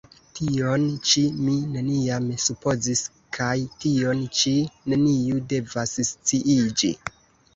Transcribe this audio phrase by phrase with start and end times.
[0.37, 3.03] tion ĉi mi neniam supozis
[3.37, 3.51] kaj
[3.83, 4.53] tion ĉi
[4.93, 6.91] neniu devas sciiĝi!